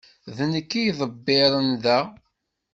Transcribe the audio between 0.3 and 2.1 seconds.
D nekk i iḍebbiren da.